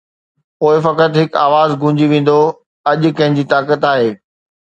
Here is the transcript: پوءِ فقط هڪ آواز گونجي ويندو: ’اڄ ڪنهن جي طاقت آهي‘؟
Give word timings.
پوءِ 0.59 0.75
فقط 0.85 1.11
هڪ 1.19 1.29
آواز 1.45 1.69
گونجي 1.81 2.05
ويندو: 2.11 2.37
’اڄ 2.91 3.01
ڪنهن 3.17 3.37
جي 3.37 3.43
طاقت 3.53 3.87
آهي‘؟ 3.93 4.09